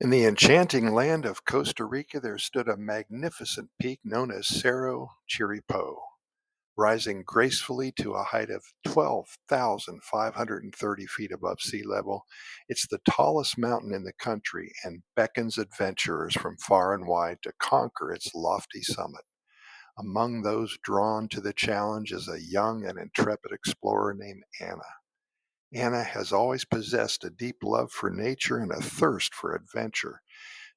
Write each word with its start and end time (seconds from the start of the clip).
In 0.00 0.10
the 0.10 0.26
enchanting 0.26 0.94
land 0.94 1.26
of 1.26 1.44
Costa 1.44 1.84
Rica, 1.84 2.20
there 2.20 2.38
stood 2.38 2.68
a 2.68 2.76
magnificent 2.76 3.70
peak 3.80 3.98
known 4.04 4.30
as 4.30 4.46
Cerro 4.46 5.08
Chirripó, 5.28 5.96
Rising 6.76 7.22
gracefully 7.26 7.92
to 8.00 8.14
a 8.14 8.24
height 8.24 8.50
of 8.50 8.64
12,530 8.86 11.06
feet 11.06 11.30
above 11.32 11.60
sea 11.60 11.82
level, 11.84 12.24
it's 12.68 12.86
the 12.88 12.98
tallest 13.08 13.56
mountain 13.58 13.92
in 13.94 14.02
the 14.04 14.12
country 14.14 14.72
and 14.84 15.02
beckons 15.16 15.58
adventurers 15.58 16.34
from 16.34 16.56
far 16.58 16.94
and 16.94 17.06
wide 17.06 17.38
to 17.44 17.52
conquer 17.60 18.12
its 18.12 18.34
lofty 18.34 18.82
summit. 18.82 19.22
Among 19.98 20.42
those 20.42 20.78
drawn 20.84 21.28
to 21.30 21.40
the 21.40 21.54
challenge 21.54 22.12
is 22.12 22.28
a 22.28 22.42
young 22.42 22.84
and 22.86 22.98
intrepid 22.98 23.52
explorer 23.52 24.14
named 24.14 24.42
Ana. 24.60 24.82
Ana 25.74 26.02
has 26.02 26.32
always 26.32 26.64
possessed 26.64 27.24
a 27.24 27.30
deep 27.30 27.56
love 27.62 27.92
for 27.92 28.10
nature 28.10 28.58
and 28.58 28.72
a 28.72 28.80
thirst 28.80 29.34
for 29.34 29.54
adventure. 29.54 30.22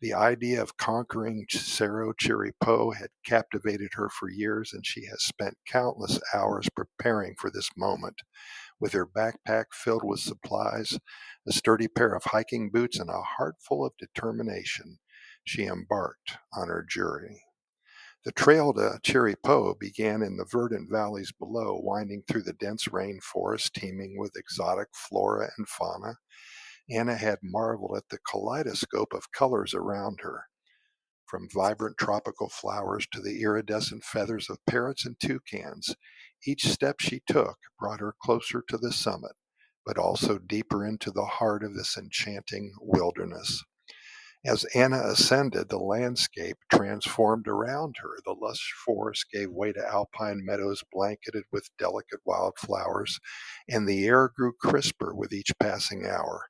The 0.00 0.12
idea 0.12 0.62
of 0.62 0.76
conquering 0.76 1.46
Cerro 1.48 2.12
Chirripó 2.12 2.94
had 2.94 3.08
captivated 3.24 3.92
her 3.94 4.10
for 4.10 4.28
years, 4.28 4.72
and 4.74 4.86
she 4.86 5.06
has 5.06 5.24
spent 5.24 5.56
countless 5.66 6.20
hours 6.34 6.68
preparing 6.76 7.34
for 7.38 7.50
this 7.50 7.70
moment. 7.76 8.20
With 8.78 8.92
her 8.92 9.06
backpack 9.06 9.66
filled 9.72 10.04
with 10.04 10.20
supplies, 10.20 10.98
a 11.48 11.52
sturdy 11.52 11.88
pair 11.88 12.12
of 12.12 12.24
hiking 12.24 12.70
boots, 12.70 12.98
and 12.98 13.08
a 13.08 13.22
heart 13.22 13.56
full 13.60 13.86
of 13.86 13.96
determination, 13.98 14.98
she 15.44 15.64
embarked 15.64 16.36
on 16.52 16.68
her 16.68 16.86
journey. 16.88 17.45
The 18.26 18.32
trail 18.32 18.74
to 18.74 18.98
Chirripó 19.04 19.78
began 19.78 20.20
in 20.20 20.36
the 20.36 20.44
verdant 20.44 20.90
valleys 20.90 21.30
below, 21.30 21.78
winding 21.80 22.24
through 22.26 22.42
the 22.42 22.54
dense 22.54 22.86
rainforest 22.86 23.70
teeming 23.74 24.18
with 24.18 24.36
exotic 24.36 24.88
flora 24.92 25.52
and 25.56 25.68
fauna. 25.68 26.16
Ana 26.90 27.14
had 27.14 27.38
marveled 27.40 27.96
at 27.96 28.08
the 28.08 28.18
kaleidoscope 28.18 29.14
of 29.14 29.30
colors 29.30 29.74
around 29.74 30.22
her, 30.22 30.46
from 31.24 31.48
vibrant 31.54 31.98
tropical 31.98 32.48
flowers 32.48 33.06
to 33.12 33.20
the 33.20 33.40
iridescent 33.42 34.02
feathers 34.02 34.50
of 34.50 34.58
parrots 34.66 35.06
and 35.06 35.20
toucans. 35.20 35.94
Each 36.44 36.66
step 36.66 36.96
she 36.98 37.22
took 37.28 37.58
brought 37.78 38.00
her 38.00 38.16
closer 38.20 38.64
to 38.68 38.76
the 38.76 38.92
summit, 38.92 39.36
but 39.84 39.98
also 39.98 40.38
deeper 40.38 40.84
into 40.84 41.12
the 41.12 41.26
heart 41.26 41.62
of 41.62 41.76
this 41.76 41.96
enchanting 41.96 42.74
wilderness. 42.80 43.62
As 44.46 44.64
Ana 44.76 45.02
ascended, 45.08 45.70
the 45.70 45.78
landscape 45.78 46.58
transformed 46.72 47.48
around 47.48 47.96
her. 47.98 48.16
The 48.24 48.32
lush 48.32 48.72
forest 48.84 49.26
gave 49.32 49.50
way 49.50 49.72
to 49.72 49.84
alpine 49.84 50.44
meadows 50.44 50.84
blanketed 50.92 51.42
with 51.50 51.76
delicate 51.78 52.20
wildflowers, 52.24 53.18
and 53.68 53.88
the 53.88 54.06
air 54.06 54.28
grew 54.28 54.52
crisper 54.52 55.12
with 55.12 55.32
each 55.32 55.50
passing 55.58 56.06
hour. 56.06 56.46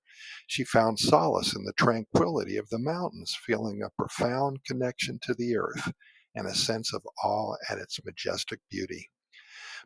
She 0.47 0.63
found 0.63 0.99
solace 0.99 1.57
in 1.57 1.65
the 1.65 1.73
tranquility 1.73 2.59
of 2.59 2.69
the 2.69 2.79
mountains, 2.79 3.35
feeling 3.35 3.81
a 3.83 3.89
profound 3.89 4.63
connection 4.67 5.19
to 5.23 5.33
the 5.33 5.57
earth 5.57 5.91
and 6.35 6.47
a 6.47 6.55
sense 6.55 6.93
of 6.93 7.03
awe 7.25 7.57
at 7.71 7.79
its 7.79 8.05
majestic 8.05 8.61
beauty. 8.71 9.09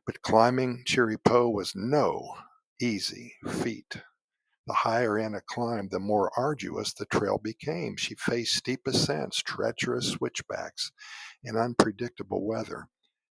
But 0.04 0.22
climbing 0.22 0.82
Chirripó 0.84 1.52
was 1.52 1.76
no 1.76 2.34
easy 2.80 3.34
feat. 3.46 4.02
The 4.70 4.74
higher 4.86 5.18
Ana 5.18 5.40
climbed, 5.40 5.90
the 5.90 5.98
more 5.98 6.30
arduous 6.38 6.92
the 6.92 7.04
trail 7.04 7.38
became. 7.38 7.96
She 7.96 8.14
faced 8.14 8.54
steep 8.54 8.86
ascents, 8.86 9.42
treacherous 9.42 10.10
switchbacks, 10.10 10.92
and 11.42 11.56
unpredictable 11.56 12.46
weather. 12.46 12.86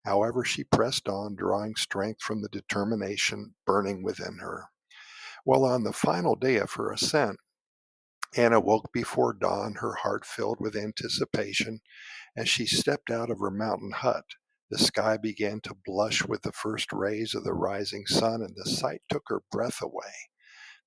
However, 0.04 0.44
she 0.44 0.64
pressed 0.64 1.08
on, 1.08 1.36
drawing 1.36 1.76
strength 1.76 2.24
from 2.24 2.42
the 2.42 2.50
determination 2.50 3.54
burning 3.68 4.02
within 4.02 4.40
her. 4.40 4.70
Well, 5.46 5.64
on 5.64 5.84
the 5.84 5.94
final 5.94 6.36
day 6.36 6.56
of 6.56 6.72
her 6.72 6.92
ascent, 6.92 7.38
Ana 8.36 8.60
woke 8.60 8.92
before 8.92 9.34
dawn, 9.34 9.76
her 9.76 9.94
heart 9.94 10.26
filled 10.26 10.60
with 10.60 10.76
anticipation. 10.76 11.82
As 12.36 12.50
she 12.50 12.66
stepped 12.66 13.12
out 13.12 13.30
of 13.30 13.38
her 13.42 13.52
mountain 13.52 13.92
hut, 13.92 14.26
the 14.72 14.80
sky 14.80 15.18
began 15.18 15.62
to 15.62 15.78
blush 15.86 16.26
with 16.26 16.42
the 16.42 16.52
first 16.52 16.92
rays 16.92 17.36
of 17.36 17.44
the 17.44 17.54
rising 17.54 18.08
sun, 18.08 18.42
and 18.42 18.56
the 18.56 18.68
sight 18.68 19.04
took 19.08 19.26
her 19.28 19.44
breath 19.52 19.84
away. 19.84 20.32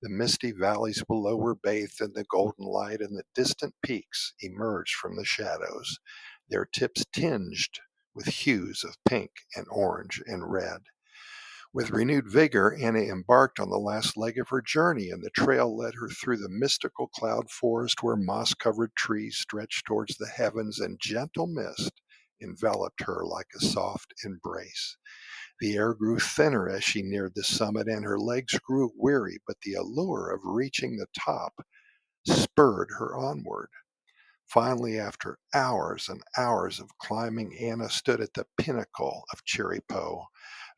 The 0.01 0.09
misty 0.09 0.51
valleys 0.53 1.03
below 1.03 1.35
were 1.37 1.55
bathed 1.55 2.01
in 2.01 2.13
the 2.13 2.25
golden 2.25 2.65
light, 2.65 3.01
and 3.01 3.17
the 3.17 3.25
distant 3.35 3.75
peaks 3.83 4.33
emerged 4.41 4.95
from 4.95 5.17
the 5.17 5.25
shadows, 5.25 5.99
their 6.49 6.65
tips 6.65 7.05
tinged 7.13 7.81
with 8.15 8.27
hues 8.27 8.83
of 8.83 8.97
pink 9.05 9.31
and 9.55 9.67
orange 9.71 10.23
and 10.27 10.51
red. 10.51 10.81
With 11.73 11.91
renewed 11.91 12.27
vigor, 12.27 12.73
Ana 12.75 13.01
embarked 13.01 13.59
on 13.59 13.69
the 13.69 13.77
last 13.77 14.17
leg 14.17 14.39
of 14.39 14.49
her 14.49 14.61
journey, 14.61 15.11
and 15.11 15.23
the 15.23 15.29
trail 15.29 15.77
led 15.77 15.93
her 15.95 16.09
through 16.09 16.37
the 16.37 16.49
mystical 16.49 17.07
cloud 17.07 17.51
forest 17.51 18.01
where 18.01 18.15
moss 18.15 18.55
covered 18.55 18.95
trees 18.95 19.37
stretched 19.37 19.85
towards 19.85 20.17
the 20.17 20.27
heavens 20.27 20.79
and 20.79 20.99
gentle 20.99 21.47
mist 21.47 22.01
enveloped 22.41 23.03
her 23.03 23.23
like 23.23 23.47
a 23.55 23.59
soft 23.63 24.13
embrace. 24.25 24.97
The 25.61 25.77
air 25.77 25.93
grew 25.93 26.17
thinner 26.17 26.67
as 26.67 26.83
she 26.83 27.03
neared 27.03 27.35
the 27.35 27.43
summit, 27.43 27.87
and 27.87 28.03
her 28.03 28.19
legs 28.19 28.57
grew 28.59 28.91
weary, 28.95 29.37
but 29.45 29.61
the 29.61 29.75
allure 29.75 30.31
of 30.31 30.41
reaching 30.43 30.97
the 30.97 31.05
top 31.17 31.53
spurred 32.25 32.89
her 32.97 33.15
onward. 33.15 33.69
Finally, 34.47 34.99
after 34.99 35.37
hours 35.53 36.09
and 36.09 36.23
hours 36.35 36.79
of 36.79 36.97
climbing, 36.97 37.55
Ana 37.59 37.91
stood 37.91 38.19
at 38.19 38.33
the 38.33 38.47
pinnacle 38.57 39.23
of 39.31 39.45
Chirripó. 39.45 40.25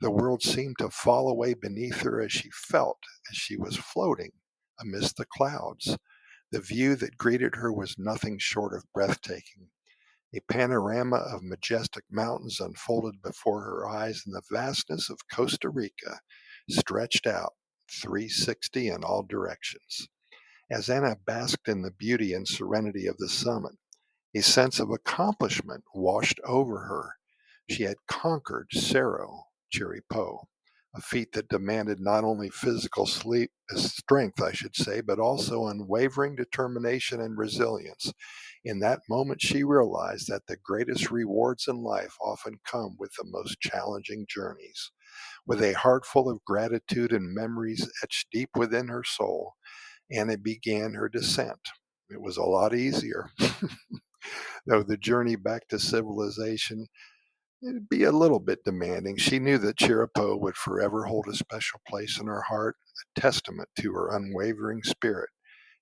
The 0.02 0.12
world 0.12 0.44
seemed 0.44 0.78
to 0.80 0.90
fall 0.90 1.30
away 1.30 1.54
beneath 1.54 2.02
her 2.02 2.22
as 2.22 2.34
she 2.34 2.50
felt 2.52 3.00
as 3.32 3.38
she 3.38 3.56
was 3.56 3.78
floating 3.78 4.34
amidst 4.82 5.16
the 5.16 5.26
clouds. 5.26 5.98
The 6.52 6.60
view 6.60 6.96
that 6.98 7.18
greeted 7.18 7.56
her 7.56 7.72
was 7.72 7.98
nothing 7.98 8.38
short 8.38 8.76
of 8.76 8.84
breathtaking. 8.94 9.70
A 10.36 10.42
panorama 10.52 11.18
of 11.18 11.44
majestic 11.44 12.06
mountains 12.10 12.60
unfolded 12.60 13.22
before 13.22 13.62
her 13.62 13.88
eyes, 13.88 14.24
and 14.26 14.34
the 14.34 14.42
vastness 14.50 15.10
of 15.10 15.28
Costa 15.32 15.70
Rica 15.70 16.22
stretched 16.70 17.28
out 17.28 17.54
360 17.92 18.88
in 18.88 19.04
all 19.04 19.22
directions. 19.24 20.08
As 20.72 20.90
Ana 20.90 21.18
basked 21.24 21.68
in 21.68 21.84
the 21.84 21.92
beauty 21.92 22.34
and 22.34 22.48
serenity 22.48 23.06
of 23.06 23.18
the 23.18 23.30
summit, 23.30 23.76
a 24.36 24.42
sense 24.42 24.80
of 24.80 24.90
accomplishment 24.90 25.84
washed 25.94 26.40
over 26.44 26.80
her. 26.80 27.18
She 27.70 27.84
had 27.84 27.98
conquered 28.08 28.70
Cerro 28.72 29.46
Chirripó, 29.72 30.46
a 30.96 31.02
feat 31.02 31.31
that 31.34 31.50
demanded 31.50 32.00
not 32.00 32.24
only 32.24 32.50
physical 32.50 33.06
sleep, 33.06 33.52
uh, 33.74 33.78
strength, 33.78 34.42
I 34.42 34.52
should 34.52 34.76
say, 34.76 35.02
but 35.02 35.20
also 35.20 35.68
unwavering 35.68 36.36
determination 36.36 37.20
and 37.22 37.38
resilience. 37.38 38.14
In 38.64 38.80
that 38.80 39.02
moment, 39.09 39.42
she 39.42 39.64
realized 39.64 40.28
that 40.30 40.48
the 40.48 40.58
greatest 40.64 41.12
rewards 41.12 41.68
in 41.68 41.78
life 41.78 42.16
often 42.22 42.59
come 42.66 42.96
with 43.00 43.12
the 43.18 43.26
most 43.26 43.59
challenging 43.59 44.26
journeys. 44.30 44.92
With 45.48 45.62
a 45.62 45.74
heart 45.74 46.06
full 46.06 46.30
of 46.30 46.46
gratitude 46.46 47.12
and 47.12 47.34
memories 47.34 47.90
etched 48.03 48.28
deep 48.32 48.50
within 48.56 48.88
her 48.90 49.03
soul, 49.03 49.53
Ana 50.12 50.38
began 50.38 50.94
her 50.94 51.09
descent. 51.09 51.59
It 52.09 52.22
was 52.22 52.38
a 52.38 52.44
lot 52.44 52.76
easier. 52.76 53.32
Though 54.68 54.84
the 54.84 54.98
journey 54.98 55.36
back 55.36 55.68
to 55.70 55.80
civilization 55.80 56.88
it'd 57.68 57.90
be 57.90 58.03
a 58.03 58.12
little 58.12 58.40
bit 58.40 58.63
demanding. 58.66 59.18
She 59.18 59.40
knew 59.40 59.57
that 59.59 59.78
Chirripó 59.78 60.40
would 60.40 60.56
forever 60.56 61.06
hold 61.06 61.28
a 61.28 61.35
special 61.35 61.79
place 61.88 62.19
in 62.19 62.28
her 62.28 62.41
heart, 62.41 62.75
a 63.18 63.22
testament 63.22 63.69
to 63.79 63.94
her 63.94 64.16
unwavering 64.16 64.84
spirit 64.84 65.29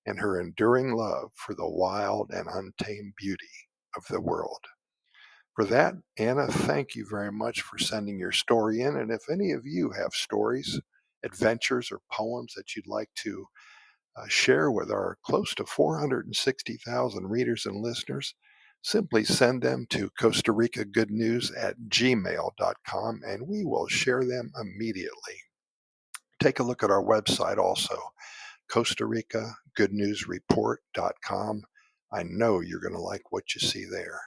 and 0.06 0.18
her 0.20 0.40
enduring 0.40 0.92
love 0.94 1.30
for 1.34 1.54
the 1.54 1.68
wild 1.68 2.30
and 2.30 2.48
untamed 2.48 3.14
beauty 3.16 3.46
of 3.96 4.04
the 4.08 4.20
world. 4.20 4.60
For 5.54 5.64
that, 5.66 5.94
Ana, 6.18 6.46
thank 6.46 6.94
you 6.94 7.06
very 7.08 7.30
much 7.30 7.62
for 7.62 7.78
sending 7.78 8.18
your 8.18 8.32
story 8.32 8.80
in. 8.80 8.96
And 8.96 9.10
if 9.10 9.28
any 9.30 9.52
of 9.52 9.66
you 9.66 9.90
have 9.90 10.12
stories, 10.12 10.80
adventures, 11.24 11.92
or 11.92 12.00
poems 12.10 12.54
that 12.56 12.74
you'd 12.74 12.88
like 12.88 13.10
to 13.16 13.46
uh, 14.16 14.26
share 14.28 14.70
with 14.70 14.90
our 14.90 15.18
close 15.24 15.54
to 15.56 15.66
460,000 15.66 17.28
readers 17.28 17.66
and 17.66 17.76
listeners, 17.76 18.34
simply 18.82 19.24
send 19.24 19.62
them 19.62 19.86
to 19.90 20.10
Costa 20.18 20.52
Rica 20.52 20.84
Good 20.84 21.10
News 21.10 21.50
at 21.52 21.76
gmail.com 21.88 23.20
and 23.26 23.48
we 23.48 23.64
will 23.64 23.86
share 23.86 24.24
them 24.24 24.52
immediately. 24.60 25.40
Take 26.40 26.58
a 26.58 26.64
look 26.64 26.82
at 26.82 26.90
our 26.90 27.02
website 27.02 27.58
also, 27.58 27.96
Costa 28.68 29.06
Rica 29.06 29.54
Good 29.76 29.92
News 29.92 30.26
Report.com. 30.26 31.62
I 32.12 32.24
know 32.24 32.60
you're 32.60 32.80
going 32.80 32.94
to 32.94 33.00
like 33.00 33.30
what 33.30 33.54
you 33.54 33.60
see 33.60 33.84
there. 33.84 34.20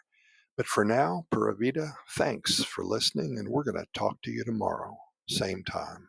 But 0.58 0.66
for 0.66 0.86
now, 0.86 1.26
Pura 1.32 1.54
Vida, 1.54 1.98
thanks 2.12 2.64
for 2.64 2.86
listening, 2.86 3.38
and 3.38 3.50
we're 3.50 3.66
going 3.66 3.76
to 3.76 4.00
talk 4.00 4.22
to 4.24 4.32
you 4.32 4.46
tomorrow, 4.46 4.98
same 5.28 5.64
time. 5.64 6.08